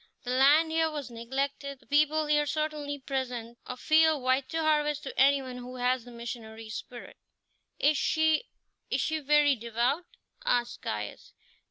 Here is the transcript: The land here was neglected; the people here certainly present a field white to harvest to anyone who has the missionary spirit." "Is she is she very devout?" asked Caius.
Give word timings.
The 0.23 0.31
land 0.31 0.71
here 0.71 0.89
was 0.89 1.11
neglected; 1.11 1.79
the 1.79 1.85
people 1.85 2.25
here 2.25 2.47
certainly 2.47 2.97
present 2.97 3.59
a 3.67 3.77
field 3.77 4.23
white 4.23 4.49
to 4.49 4.61
harvest 4.63 5.03
to 5.03 5.13
anyone 5.15 5.57
who 5.59 5.75
has 5.75 6.05
the 6.05 6.11
missionary 6.11 6.69
spirit." 6.69 7.17
"Is 7.77 7.97
she 7.97 8.45
is 8.89 8.99
she 8.99 9.19
very 9.19 9.55
devout?" 9.55 10.07
asked 10.43 10.81
Caius. 10.81 11.33